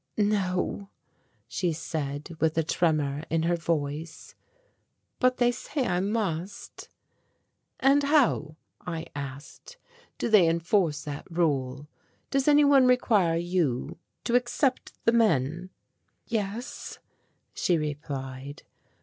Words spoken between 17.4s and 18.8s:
she replied.